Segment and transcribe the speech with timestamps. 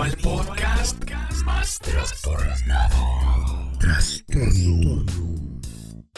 [0.00, 1.02] Al podcast
[1.44, 2.96] más trastornado.
[3.80, 5.04] Trastorno.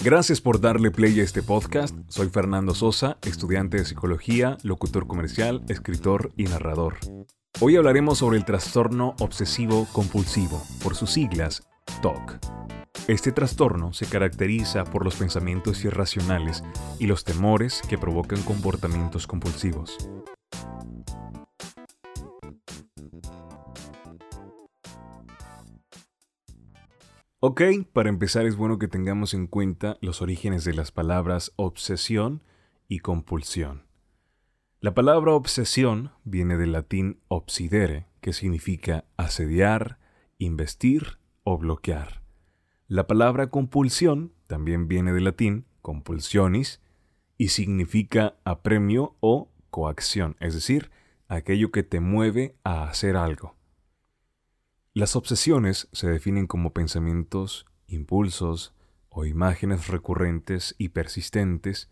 [0.02, 1.96] Gracias por darle play a este podcast.
[2.08, 6.96] Soy Fernando Sosa, estudiante de psicología, locutor comercial, escritor y narrador.
[7.60, 11.62] Hoy hablaremos sobre el trastorno obsesivo compulsivo, por sus siglas,
[12.02, 12.38] TOC.
[13.06, 16.64] Este trastorno se caracteriza por los pensamientos irracionales
[16.98, 19.96] y los temores que provocan comportamientos compulsivos.
[27.40, 32.42] Ok, para empezar es bueno que tengamos en cuenta los orígenes de las palabras obsesión
[32.88, 33.86] y compulsión.
[34.80, 40.00] La palabra obsesión viene del latín obsidere, que significa asediar,
[40.38, 42.24] investir o bloquear.
[42.88, 46.82] La palabra compulsión también viene del latín compulsionis
[47.36, 50.90] y significa apremio o coacción, es decir,
[51.28, 53.57] aquello que te mueve a hacer algo.
[54.98, 58.74] Las obsesiones se definen como pensamientos, impulsos
[59.10, 61.88] o imágenes recurrentes y persistentes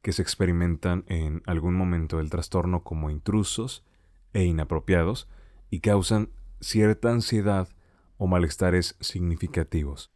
[0.00, 3.84] que se experimentan en algún momento del trastorno como intrusos
[4.32, 5.28] e inapropiados
[5.68, 7.68] y causan cierta ansiedad
[8.16, 10.10] o malestares significativos.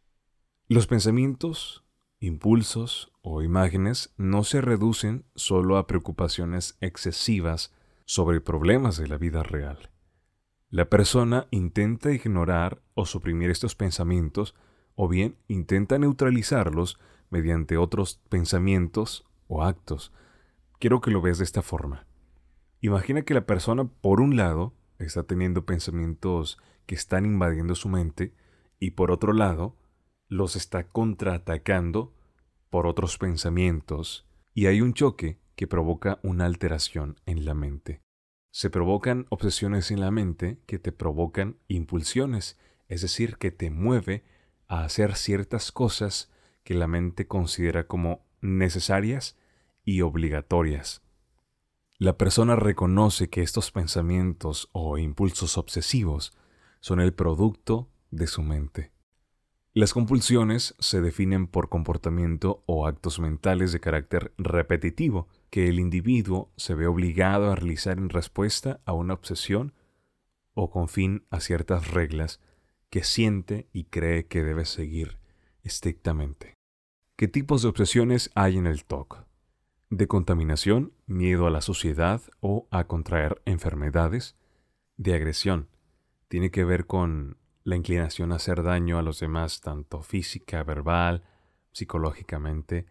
[0.67, 1.85] Los pensamientos,
[2.19, 7.71] impulsos o imágenes no se reducen solo a preocupaciones excesivas
[8.05, 9.92] sobre problemas de la vida real.
[10.73, 14.55] La persona intenta ignorar o suprimir estos pensamientos
[14.95, 16.99] o bien intenta neutralizarlos
[17.29, 20.11] mediante otros pensamientos o actos.
[20.79, 22.07] Quiero que lo veas de esta forma.
[22.81, 28.33] Imagina que la persona, por un lado, está teniendo pensamientos que están invadiendo su mente
[28.79, 29.77] y por otro lado,
[30.27, 32.15] los está contraatacando
[32.71, 38.02] por otros pensamientos y hay un choque que provoca una alteración en la mente
[38.53, 44.23] se provocan obsesiones en la mente que te provocan impulsiones, es decir, que te mueve
[44.67, 46.31] a hacer ciertas cosas
[46.63, 49.39] que la mente considera como necesarias
[49.83, 51.01] y obligatorias.
[51.97, 56.37] La persona reconoce que estos pensamientos o impulsos obsesivos
[56.79, 58.91] son el producto de su mente.
[59.73, 66.51] Las compulsiones se definen por comportamiento o actos mentales de carácter repetitivo que el individuo
[66.57, 69.75] se ve obligado a realizar en respuesta a una obsesión
[70.55, 72.41] o con fin a ciertas reglas
[72.89, 75.19] que siente y cree que debe seguir
[75.61, 76.55] estrictamente.
[77.15, 79.27] ¿Qué tipos de obsesiones hay en el TOC?
[79.91, 84.35] De contaminación, miedo a la sociedad o a contraer enfermedades.
[84.97, 85.69] De agresión,
[86.29, 91.21] tiene que ver con la inclinación a hacer daño a los demás, tanto física, verbal,
[91.73, 92.87] psicológicamente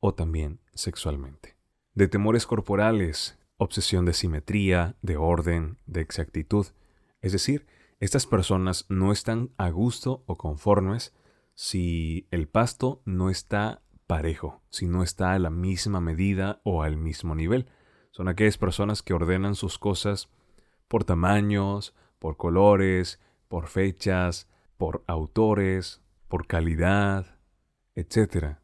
[0.00, 1.55] o también sexualmente.
[1.96, 6.66] De temores corporales, obsesión de simetría, de orden, de exactitud.
[7.22, 7.66] Es decir,
[8.00, 11.14] estas personas no están a gusto o conformes
[11.54, 16.98] si el pasto no está parejo, si no está a la misma medida o al
[16.98, 17.66] mismo nivel.
[18.10, 20.28] Son aquellas personas que ordenan sus cosas
[20.88, 27.38] por tamaños, por colores, por fechas, por autores, por calidad,
[27.94, 28.58] etc.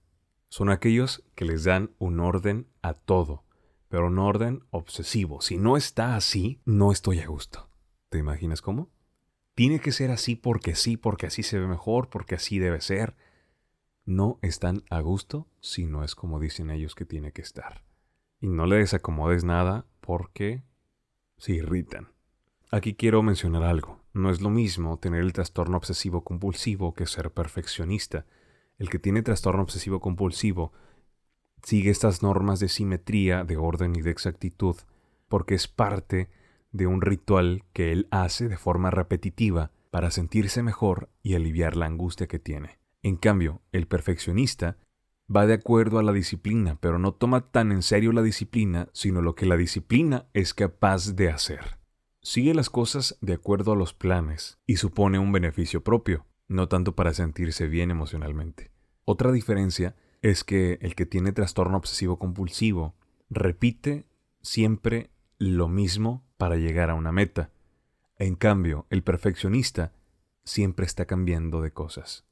[0.52, 3.42] Son aquellos que les dan un orden a todo,
[3.88, 5.40] pero un orden obsesivo.
[5.40, 7.70] Si no está así, no estoy a gusto.
[8.10, 8.91] ¿Te imaginas cómo?
[9.54, 13.16] Tiene que ser así porque sí, porque así se ve mejor, porque así debe ser.
[14.04, 17.82] No están a gusto si no es como dicen ellos que tiene que estar.
[18.38, 20.64] Y no le desacomodes nada porque
[21.38, 22.12] se irritan.
[22.70, 24.02] Aquí quiero mencionar algo.
[24.12, 28.26] No es lo mismo tener el trastorno obsesivo compulsivo que ser perfeccionista.
[28.78, 30.72] El que tiene trastorno obsesivo compulsivo
[31.62, 34.77] sigue estas normas de simetría, de orden y de exactitud,
[35.28, 36.28] porque es parte
[36.72, 41.87] de un ritual que él hace de forma repetitiva para sentirse mejor y aliviar la
[41.87, 42.78] angustia que tiene.
[43.03, 44.78] En cambio, el perfeccionista
[45.34, 49.22] va de acuerdo a la disciplina, pero no toma tan en serio la disciplina, sino
[49.22, 51.83] lo que la disciplina es capaz de hacer
[52.22, 56.95] sigue las cosas de acuerdo a los planes y supone un beneficio propio, no tanto
[56.95, 58.71] para sentirse bien emocionalmente.
[59.04, 62.95] Otra diferencia es que el que tiene trastorno obsesivo compulsivo
[63.31, 64.07] repite
[64.41, 67.51] siempre lo mismo para llegar a una meta.
[68.19, 69.93] En cambio, el perfeccionista
[70.45, 72.25] siempre está cambiando de cosas.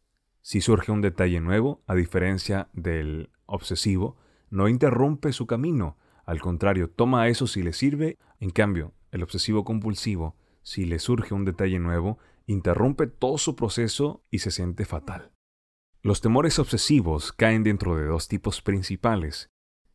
[0.43, 4.17] Si surge un detalle nuevo, a diferencia del obsesivo,
[4.51, 5.97] no interrumpe su camino,
[6.31, 8.17] al contrario, toma eso si le sirve.
[8.39, 12.19] En cambio, el obsesivo compulsivo, si le surge un detalle nuevo,
[12.53, 15.33] interrumpe todo su proceso y se siente fatal.
[16.03, 19.51] Los temores obsesivos caen dentro de dos tipos principales.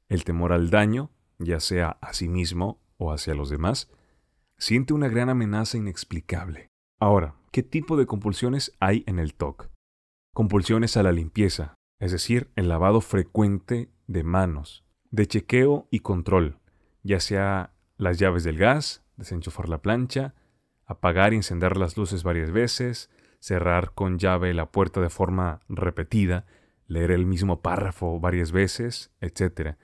[0.07, 3.91] El temor al daño, ya sea a sí mismo o hacia los demás,
[4.57, 6.69] siente una gran amenaza inexplicable.
[6.99, 9.69] Ahora, ¿qué tipo de compulsiones hay en el TOC?
[10.33, 16.59] Compulsiones a la limpieza, es decir, el lavado frecuente de manos, de chequeo y control,
[17.03, 20.35] ya sea las llaves del gas, desenchufar la plancha,
[20.85, 23.09] apagar y encender las luces varias veces,
[23.39, 26.45] cerrar con llave la puerta de forma repetida,
[26.87, 29.75] leer el mismo párrafo varias veces, etc.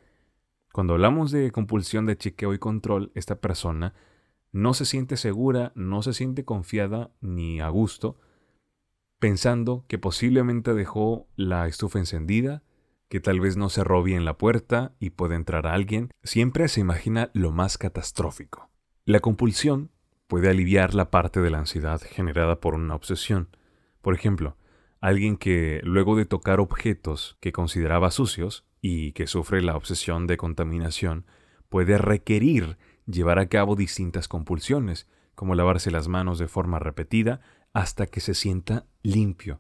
[0.72, 3.94] Cuando hablamos de compulsión de chequeo y control, esta persona
[4.52, 8.20] no se siente segura, no se siente confiada ni a gusto,
[9.20, 12.64] pensando que posiblemente dejó la estufa encendida,
[13.08, 17.30] que tal vez no cerró bien la puerta y puede entrar alguien, siempre se imagina
[17.34, 18.70] lo más catastrófico.
[19.06, 19.92] La compulsión
[20.32, 23.50] puede aliviar la parte de la ansiedad generada por una obsesión.
[24.02, 24.56] Por ejemplo,
[25.02, 30.38] alguien que luego de tocar objetos que consideraba sucios y que sufre la obsesión de
[30.38, 31.26] contaminación,
[31.68, 37.42] puede requerir llevar a cabo distintas compulsiones, como lavarse las manos de forma repetida
[37.74, 39.60] hasta que se sienta limpio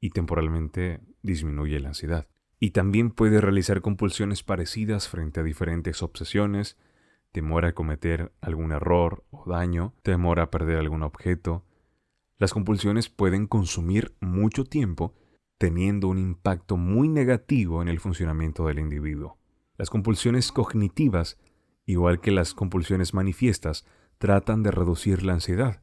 [0.00, 2.28] y temporalmente disminuye la ansiedad.
[2.58, 6.78] Y también puede realizar compulsiones parecidas frente a diferentes obsesiones,
[7.32, 11.64] temor a cometer algún error o daño, temor a perder algún objeto.
[12.38, 15.14] Las compulsiones pueden consumir mucho tiempo
[15.58, 19.38] teniendo un impacto muy negativo en el funcionamiento del individuo.
[19.76, 21.38] Las compulsiones cognitivas
[21.88, 23.86] igual que las compulsiones manifiestas,
[24.18, 25.80] tratan de reducir la ansiedad.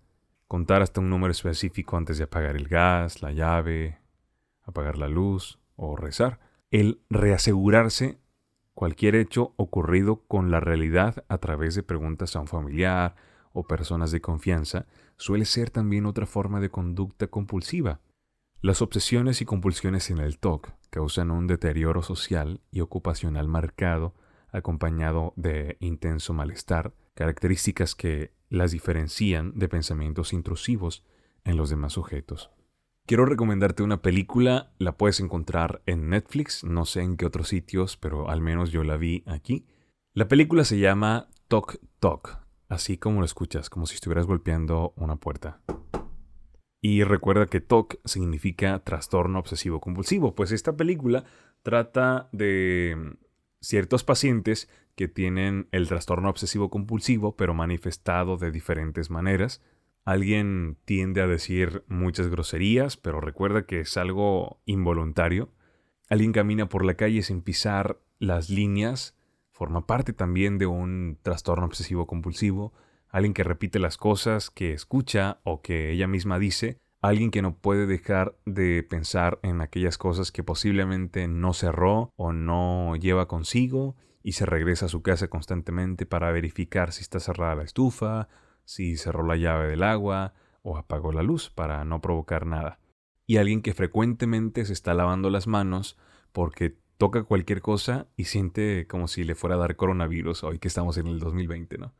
[0.48, 3.98] Contar hasta un número específico antes de apagar el gas, la llave,
[4.62, 6.40] apagar la luz o rezar.
[6.70, 8.20] El reasegurarse
[8.76, 13.16] cualquier hecho ocurrido con la realidad a través de preguntas a un familiar
[13.54, 14.86] o personas de confianza
[15.18, 18.02] suele ser también otra forma de conducta compulsiva.
[18.62, 24.14] Las obsesiones y compulsiones en el TOC causan un deterioro social y ocupacional marcado
[24.52, 31.04] acompañado de intenso malestar, características que las diferencian de pensamientos intrusivos
[31.44, 32.52] en los demás sujetos.
[33.08, 37.98] Quiero recomendarte una película, la puedes encontrar en Netflix, no sé en qué otros sitios,
[37.98, 39.68] pero al menos yo la vi aquí.
[40.16, 45.18] La película se llama Talk Talk, así como lo escuchas, como si estuvieras golpeando una
[45.18, 45.62] puerta.
[46.82, 51.26] Y recuerda que TOC significa trastorno obsesivo compulsivo, pues esta película
[51.62, 53.18] trata de
[53.62, 59.62] ciertos pacientes que tienen el trastorno obsesivo compulsivo, pero manifestado de diferentes maneras.
[60.06, 65.50] Alguien tiende a decir muchas groserías, pero recuerda que es algo involuntario.
[66.10, 69.18] Alguien camina por la calle sin pisar las líneas,
[69.52, 72.72] forma parte también de un trastorno obsesivo compulsivo.
[73.10, 77.58] Alguien que repite las cosas que escucha o que ella misma dice, alguien que no
[77.58, 83.96] puede dejar de pensar en aquellas cosas que posiblemente no cerró o no lleva consigo
[84.22, 88.28] y se regresa a su casa constantemente para verificar si está cerrada la estufa,
[88.66, 92.80] si cerró la llave del agua o apagó la luz para no provocar nada.
[93.28, 95.98] Y alguien que frecuentemente se está lavando las manos
[96.32, 100.68] porque toca cualquier cosa y siente como si le fuera a dar coronavirus hoy que
[100.68, 101.94] estamos en el 2020, ¿no?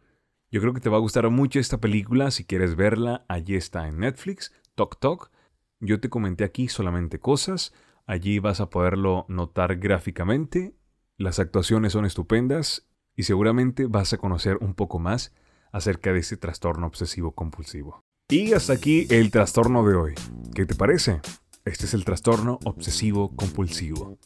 [0.52, 2.32] Yo creo que te va a gustar mucho esta película.
[2.32, 4.54] Si quieres verla, allí está en Netflix.
[4.76, 5.32] Tok Tok.
[5.80, 7.74] Yo te comenté aquí solamente cosas.
[8.06, 10.76] Allí vas a poderlo notar gráficamente.
[11.18, 15.34] Las actuaciones son estupendas y seguramente vas a conocer un poco más
[15.76, 18.02] acerca de ese trastorno obsesivo compulsivo.
[18.30, 20.14] Y hasta aquí el trastorno de hoy.
[20.54, 21.20] ¿Qué te parece?
[21.66, 24.18] Este es el trastorno obsesivo compulsivo.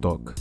[0.00, 0.34] TOC.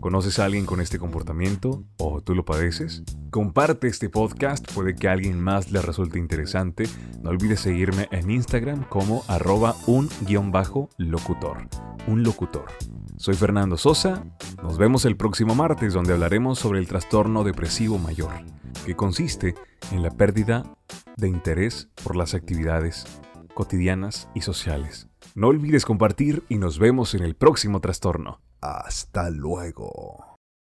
[0.00, 3.04] ¿Conoces a alguien con este comportamiento o tú lo padeces?
[3.30, 6.84] Comparte este podcast, puede que a alguien más le resulte interesante.
[7.22, 11.68] No olvides seguirme en Instagram como arroba un guion bajo locutor.
[12.08, 12.66] Un locutor.
[13.16, 14.24] Soy Fernando Sosa.
[14.62, 18.32] Nos vemos el próximo martes donde hablaremos sobre el trastorno depresivo mayor,
[18.86, 19.56] que consiste
[19.90, 20.62] en la pérdida
[21.16, 23.04] de interés por las actividades
[23.52, 25.08] cotidianas y sociales.
[25.34, 28.40] No olvides compartir y nos vemos en el próximo trastorno.
[28.60, 30.35] Hasta luego.